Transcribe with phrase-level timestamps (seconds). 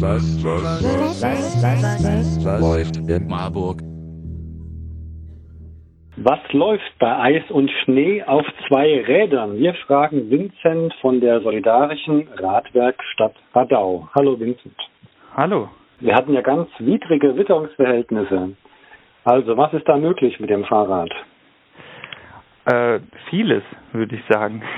[0.00, 3.82] Was, was, was, was, was, was läuft in Marburg?
[6.16, 9.58] Was läuft bei Eis und Schnee auf zwei Rädern?
[9.58, 14.08] Wir fragen Vincent von der Solidarischen Radwerkstatt Radau.
[14.14, 14.74] Hallo Vincent.
[15.36, 15.68] Hallo.
[16.00, 18.56] Wir hatten ja ganz widrige Witterungsverhältnisse.
[19.24, 21.12] Also was ist da möglich mit dem Fahrrad?
[22.64, 23.62] Äh, vieles,
[23.92, 24.62] würde ich sagen.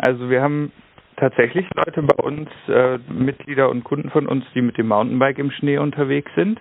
[0.00, 0.70] Also wir haben
[1.18, 5.50] tatsächlich Leute bei uns, äh, Mitglieder und Kunden von uns, die mit dem Mountainbike im
[5.50, 6.60] Schnee unterwegs sind.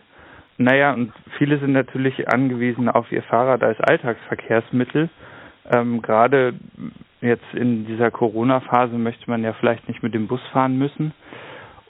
[0.58, 5.10] Naja, und viele sind natürlich angewiesen auf ihr Fahrrad als Alltagsverkehrsmittel.
[5.72, 6.54] Ähm, Gerade
[7.22, 11.14] jetzt in dieser Corona-Phase möchte man ja vielleicht nicht mit dem Bus fahren müssen.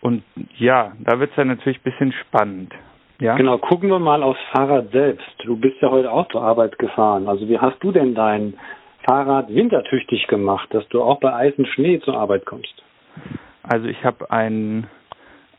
[0.02, 0.24] Und
[0.58, 2.74] ja, da wird es dann natürlich ein bisschen spannend.
[3.20, 3.36] Ja?
[3.36, 5.28] Genau, gucken wir mal aufs Fahrrad selbst.
[5.44, 7.28] Du bist ja heute auch zur Arbeit gefahren.
[7.28, 8.54] Also wie hast du denn dein
[9.08, 12.84] Fahrrad wintertüchtig gemacht, dass du auch bei Eis und Schnee zur Arbeit kommst?
[13.64, 14.88] Also ich habe ein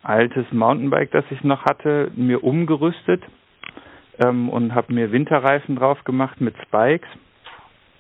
[0.02, 3.22] altes Mountainbike, das ich noch hatte, mir umgerüstet
[4.18, 7.08] ähm, und habe mir Winterreifen drauf gemacht mit Spikes.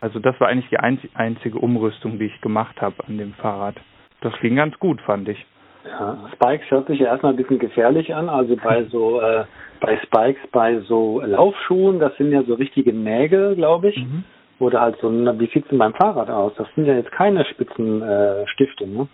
[0.00, 0.78] Also das war eigentlich die
[1.16, 3.74] einzige Umrüstung, die ich gemacht habe an dem Fahrrad.
[4.20, 5.44] Das ging ganz gut, fand ich.
[5.86, 8.28] Ja, Spikes hört sich ja erstmal ein bisschen gefährlich an.
[8.28, 9.44] Also bei so äh,
[9.80, 13.96] bei Spikes, bei so Laufschuhen, das sind ja so richtige Nägel, glaube ich.
[13.96, 14.24] Mhm.
[14.58, 16.52] Oder halt so, wie sieht's denn beim Fahrrad aus?
[16.56, 19.08] Das sind ja jetzt keine spitzen äh, Stifte, ne?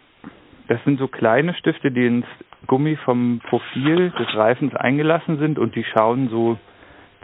[0.68, 2.26] Das sind so kleine Stifte, die ins
[2.66, 6.56] Gummi vom Profil des Reifens eingelassen sind und die schauen so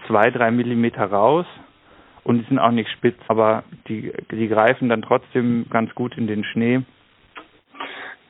[0.07, 1.47] zwei, drei Millimeter raus
[2.25, 6.27] und die sind auch nicht spitz, aber die, die greifen dann trotzdem ganz gut in
[6.27, 6.83] den Schnee.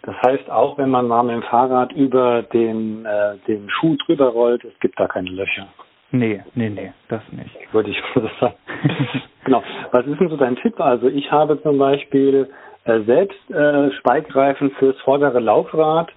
[0.02, 4.28] Das heißt, auch wenn man mal mit dem Fahrrad über den, äh, den Schuh drüber
[4.28, 5.69] rollt, es gibt da keine Löcher.
[6.12, 7.56] Nee, nee, nee, das nicht.
[7.72, 8.55] Würde ich so sagen.
[9.44, 9.62] genau.
[9.92, 10.80] Was ist denn so dein Tipp?
[10.80, 12.48] Also ich habe zum Beispiel
[12.84, 16.11] äh, selbst äh, Speigreifen fürs vordere Laufrad,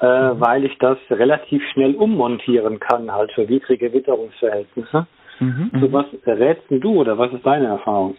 [0.00, 0.40] äh, mhm.
[0.40, 5.06] weil ich das relativ schnell ummontieren kann, halt für widrige Witterungsverhältnisse.
[5.40, 5.92] Mhm, so mhm.
[5.92, 8.16] was rätst du oder was ist deine Erfahrung?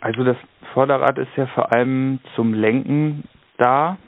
[0.00, 0.36] Also das
[0.72, 3.24] Vorderrad ist ja vor allem zum Lenken
[3.58, 3.98] da.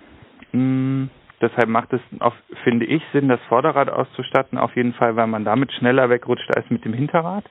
[0.53, 1.11] Hm,
[1.43, 5.45] deshalb macht es, auf, finde ich, Sinn, das Vorderrad auszustatten, auf jeden Fall, weil man
[5.45, 7.45] damit schneller wegrutscht als mit dem Hinterrad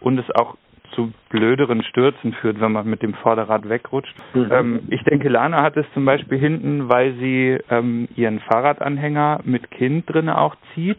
[0.00, 0.56] und es auch
[0.92, 4.14] zu blöderen Stürzen führt, wenn man mit dem Vorderrad wegrutscht.
[4.34, 4.48] Mhm.
[4.50, 9.70] Ähm, ich denke, Lana hat es zum Beispiel hinten, weil sie ähm, ihren Fahrradanhänger mit
[9.70, 10.98] Kind drin auch zieht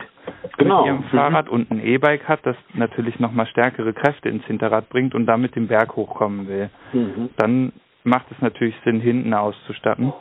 [0.57, 0.79] genau.
[0.79, 1.09] mit ihrem mhm.
[1.11, 1.51] Fahrrad mhm.
[1.51, 5.67] und ein E-Bike hat, das natürlich nochmal stärkere Kräfte ins Hinterrad bringt und damit den
[5.67, 6.69] Berg hochkommen will.
[6.93, 7.29] Mhm.
[7.37, 7.73] Dann
[8.03, 10.13] macht es natürlich Sinn, hinten auszustatten.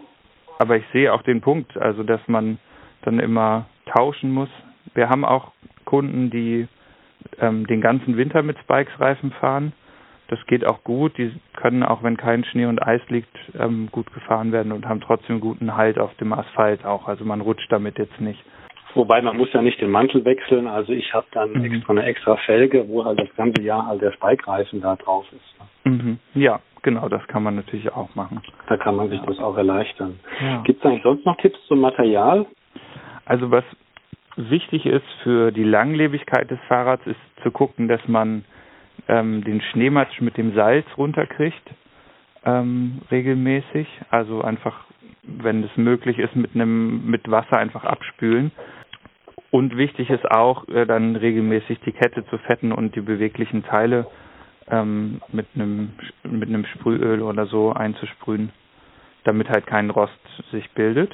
[0.60, 2.58] Aber ich sehe auch den Punkt, also dass man
[3.00, 4.50] dann immer tauschen muss.
[4.92, 5.52] Wir haben auch
[5.86, 6.68] Kunden, die
[7.40, 9.72] ähm, den ganzen Winter mit Spikes-Reifen fahren.
[10.28, 11.16] Das geht auch gut.
[11.16, 15.00] Die können auch, wenn kein Schnee und Eis liegt, ähm, gut gefahren werden und haben
[15.00, 17.08] trotzdem guten Halt auf dem Asphalt auch.
[17.08, 18.44] Also man rutscht damit jetzt nicht.
[18.92, 20.66] Wobei man muss ja nicht den Mantel wechseln.
[20.66, 21.64] Also ich habe dann mhm.
[21.64, 25.86] extra eine extra Felge, wo halt das ganze Jahr halt der Spike-Reifen da drauf ist.
[25.86, 26.18] Mhm.
[26.34, 28.42] Ja, genau, das kann man natürlich auch machen.
[28.68, 29.26] Da kann man sich ja.
[29.26, 30.20] das auch erleichtern.
[30.40, 30.62] Ja.
[30.62, 32.46] Gibt es eigentlich sonst noch Tipps zum Material?
[33.24, 33.64] Also was
[34.36, 38.44] wichtig ist für die Langlebigkeit des Fahrrads, ist zu gucken, dass man
[39.08, 41.62] ähm, den Schneematsch mit dem Salz runterkriegt,
[42.44, 43.86] ähm, regelmäßig.
[44.10, 44.84] Also einfach,
[45.22, 48.52] wenn es möglich ist, mit einem mit Wasser einfach abspülen.
[49.50, 54.06] Und wichtig ist auch, äh, dann regelmäßig die Kette zu fetten und die beweglichen Teile
[54.70, 55.90] ähm, mit einem
[56.22, 58.50] mit einem Sprühöl oder so einzusprühen,
[59.24, 60.12] damit halt kein Rost
[60.52, 61.12] sich bildet.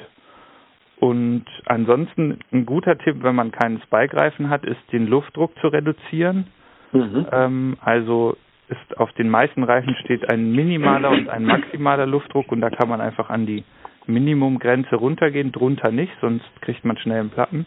[0.98, 6.46] Und ansonsten ein guter Tipp, wenn man keinen Spike-Reifen hat, ist den Luftdruck zu reduzieren.
[6.92, 7.26] Mhm.
[7.32, 8.36] Ähm, also
[8.68, 12.88] ist auf den meisten Reifen steht ein minimaler und ein maximaler Luftdruck und da kann
[12.88, 13.64] man einfach an die
[14.06, 17.66] Minimumgrenze runtergehen, drunter nicht, sonst kriegt man schnell einen Platten.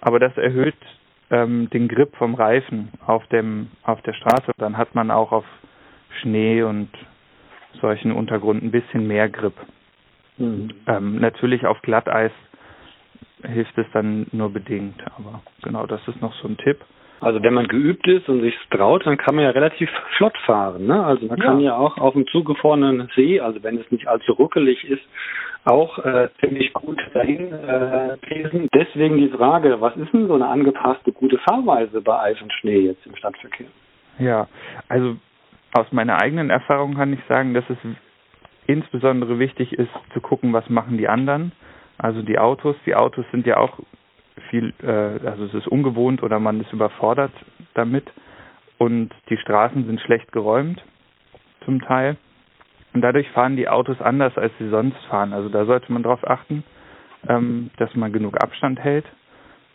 [0.00, 0.76] Aber das erhöht
[1.30, 4.52] ähm, den Grip vom Reifen auf dem auf der Straße.
[4.58, 5.44] Dann hat man auch auf
[6.20, 6.88] Schnee und
[7.80, 9.54] solchen Untergrund ein bisschen mehr Grip.
[10.38, 10.70] Mhm.
[10.86, 12.32] Ähm, natürlich auf Glatteis
[13.42, 15.00] hilft es dann nur bedingt.
[15.16, 16.78] Aber genau, das ist noch so ein Tipp.
[17.20, 20.86] Also wenn man geübt ist und sich traut, dann kann man ja relativ flott fahren.
[20.86, 21.04] Ne?
[21.04, 21.44] Also man ja.
[21.44, 25.02] kann ja auch auf dem zugefrorenen See, also wenn es nicht allzu ruckelig ist,
[25.64, 28.16] auch äh, ziemlich gut dahin äh.
[28.74, 32.80] Deswegen die Frage, was ist denn so eine angepasste gute Fahrweise bei Eis und Schnee
[32.80, 33.66] jetzt im Stadtverkehr?
[34.18, 34.48] Ja,
[34.88, 35.16] also
[35.72, 37.78] aus meiner eigenen Erfahrung kann ich sagen, dass es
[38.66, 41.52] insbesondere wichtig ist zu gucken, was machen die anderen
[42.02, 43.78] also die Autos, die Autos sind ja auch
[44.48, 47.32] viel, äh, also es ist ungewohnt oder man ist überfordert
[47.74, 48.10] damit
[48.78, 50.82] und die Straßen sind schlecht geräumt
[51.66, 52.16] zum Teil
[52.92, 55.32] und dadurch fahren die Autos anders, als sie sonst fahren.
[55.32, 56.64] Also da sollte man drauf achten.
[57.28, 59.06] ähm, dass man genug Abstand hält.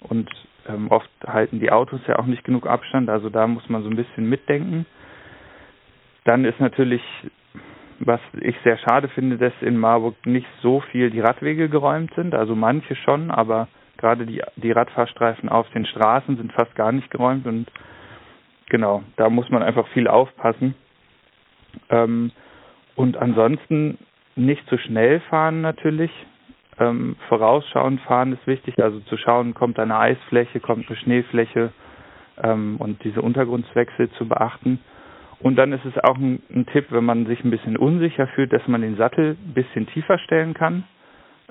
[0.01, 0.29] Und
[0.67, 3.89] ähm, oft halten die Autos ja auch nicht genug Abstand, also da muss man so
[3.89, 4.85] ein bisschen mitdenken.
[6.23, 7.01] Dann ist natürlich,
[7.99, 12.33] was ich sehr schade finde, dass in Marburg nicht so viel die Radwege geräumt sind.
[12.33, 17.09] Also manche schon, aber gerade die, die Radfahrstreifen auf den Straßen sind fast gar nicht
[17.11, 17.71] geräumt und
[18.69, 20.73] genau, da muss man einfach viel aufpassen.
[21.89, 22.31] Ähm,
[22.95, 23.97] und ansonsten
[24.35, 26.11] nicht zu schnell fahren natürlich.
[26.77, 31.71] Ähm, vorausschauend fahren ist wichtig, also zu schauen, kommt eine Eisfläche, kommt eine Schneefläche
[32.43, 34.79] ähm, und diese Untergrundswechsel zu beachten.
[35.39, 38.51] Und dann ist es auch ein, ein, Tipp, wenn man sich ein bisschen unsicher fühlt,
[38.51, 40.83] dass man den Sattel ein bisschen tiefer stellen kann.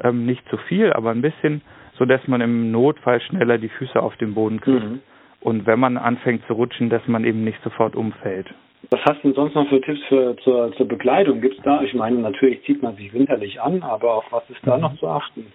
[0.02, 1.62] Ähm, nicht zu viel, aber ein bisschen,
[1.96, 4.85] so dass man im Notfall schneller die Füße auf den Boden kriegt.
[4.85, 5.00] Mhm.
[5.41, 8.52] Und wenn man anfängt zu rutschen, dass man eben nicht sofort umfällt.
[8.90, 11.40] Was hast du denn sonst noch für Tipps für, zur, zur Bekleidung?
[11.40, 11.82] Gibt es da?
[11.82, 14.82] Ich meine, natürlich zieht man sich winterlich an, aber auf was ist da mhm.
[14.82, 15.46] noch zu achten?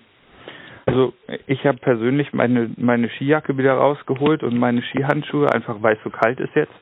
[0.85, 1.13] Also
[1.45, 6.09] ich habe persönlich meine meine Skijacke wieder rausgeholt und meine Skihandschuhe, einfach weil es so
[6.09, 6.73] kalt ist jetzt.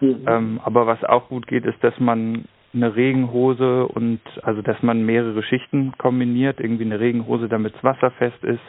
[0.00, 0.24] Mhm.
[0.26, 5.06] Ähm, aber was auch gut geht, ist, dass man eine Regenhose und also dass man
[5.06, 8.60] mehrere Schichten kombiniert, irgendwie eine Regenhose, damit es wasserfest ist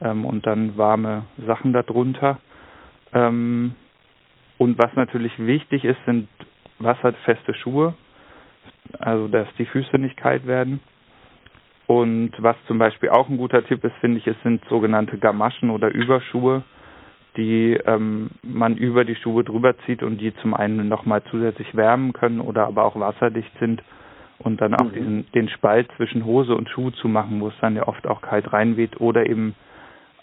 [0.00, 2.38] ähm, und dann warme Sachen darunter.
[3.12, 3.74] Ähm,
[4.58, 6.28] und was natürlich wichtig ist, sind
[6.78, 7.94] wasserfeste Schuhe,
[8.98, 10.80] also dass die Füße nicht kalt werden.
[11.86, 15.70] Und was zum Beispiel auch ein guter Tipp ist, finde ich, es sind sogenannte Gamaschen
[15.70, 16.64] oder Überschuhe
[17.36, 22.12] die ähm, man über die Schuhe drüber zieht und die zum einen nochmal zusätzlich wärmen
[22.12, 23.82] können oder aber auch wasserdicht sind
[24.38, 24.92] und dann auch mhm.
[24.92, 28.22] diesen den Spalt zwischen Hose und Schuh zu machen, wo es dann ja oft auch
[28.22, 29.54] kalt reinweht oder eben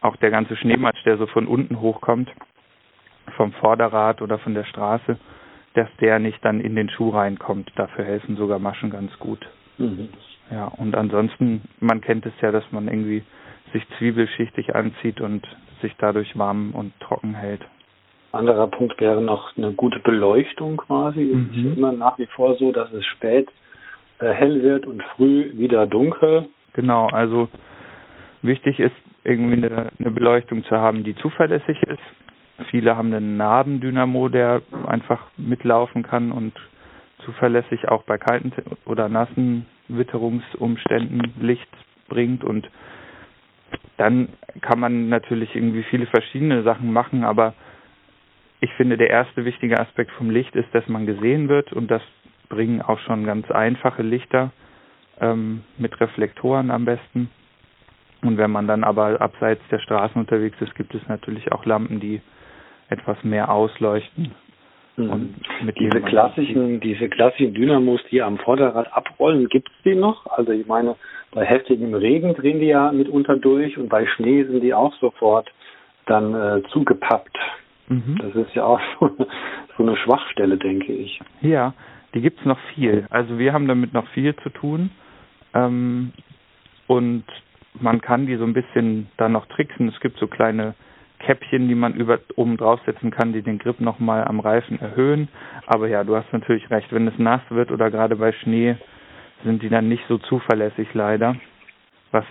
[0.01, 2.29] auch der ganze Schneematsch, der so von unten hochkommt,
[3.38, 5.17] vom Vorderrad oder von der Straße,
[5.73, 7.71] dass der nicht dann in den Schuh reinkommt.
[7.75, 9.39] Dafür helfen sogar Maschen ganz gut.
[9.77, 10.09] Mhm.
[10.51, 13.23] Ja, und ansonsten, man kennt es ja, dass man irgendwie
[13.71, 15.45] sich zwiebelschichtig anzieht und
[15.81, 17.61] sich dadurch warm und trocken hält.
[18.31, 21.21] Anderer Punkt wäre noch eine gute Beleuchtung quasi.
[21.21, 21.49] Mhm.
[21.51, 23.49] Es ist immer nach wie vor so, dass es spät
[24.19, 26.47] äh, hell wird und früh wieder dunkel.
[26.73, 27.47] Genau, also
[28.41, 32.01] wichtig ist irgendwie eine, eine Beleuchtung zu haben, die zuverlässig ist.
[32.73, 36.53] Viele haben einen Nabendynamo, der einfach mitlaufen kann und
[37.23, 38.51] zuverlässig auch bei kalten
[38.85, 41.69] oder nassen Witterungsumständen Licht
[42.09, 42.67] bringt und
[43.97, 44.29] dann
[44.61, 47.53] kann man natürlich irgendwie viele verschiedene Sachen machen, aber
[48.59, 52.01] ich finde, der erste wichtige Aspekt vom Licht ist, dass man gesehen wird und das
[52.49, 54.51] bringen auch schon ganz einfache Lichter
[55.21, 57.29] ähm, mit Reflektoren am besten.
[58.23, 61.99] Und wenn man dann aber abseits der Straßen unterwegs ist, gibt es natürlich auch Lampen,
[61.99, 62.19] die
[62.93, 64.31] etwas mehr ausleuchten.
[64.95, 65.09] Mhm.
[65.09, 70.27] Und mit diese klassischen, diese klassischen Dynamos, die am Vorderrad abrollen, gibt es die noch?
[70.27, 70.95] Also ich meine,
[71.31, 75.51] bei heftigem Regen drehen die ja mitunter durch und bei Schnee sind die auch sofort
[76.05, 77.37] dann äh, zugepappt.
[77.87, 78.17] Mhm.
[78.21, 79.09] Das ist ja auch so,
[79.77, 81.19] so eine Schwachstelle, denke ich.
[81.41, 81.73] Ja,
[82.13, 83.07] die gibt's noch viel.
[83.09, 84.91] Also wir haben damit noch viel zu tun.
[85.53, 86.13] Ähm,
[86.87, 87.25] und
[87.79, 89.87] man kann die so ein bisschen dann noch tricksen.
[89.87, 90.75] Es gibt so kleine
[91.25, 95.29] Käppchen, die man über oben draufsetzen kann, die den Grip nochmal am Reifen erhöhen.
[95.65, 98.75] Aber ja, du hast natürlich recht, wenn es nass wird oder gerade bei Schnee,
[99.43, 101.35] sind die dann nicht so zuverlässig leider.
[102.11, 102.25] Was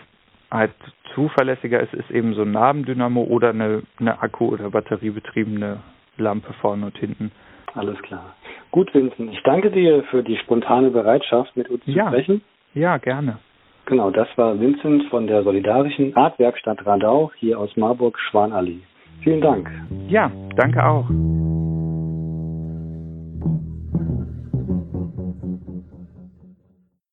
[0.51, 0.73] halt
[1.15, 5.81] zuverlässiger ist, ist eben so ein Nabendynamo oder eine, eine Akku- oder batteriebetriebene
[6.19, 7.33] Lampe vorne und hinten.
[7.75, 8.37] Alles klar.
[8.71, 12.05] Gut, Vincent, ich danke dir für die spontane Bereitschaft, mit uns ja.
[12.05, 12.43] zu sprechen.
[12.75, 13.39] Ja, gerne.
[13.87, 18.81] Genau, das war Vincent von der Solidarischen Radwerkstatt Radau hier aus Marburg-Schwanallee.
[19.23, 19.71] Vielen Dank.
[20.09, 21.07] Ja, danke auch.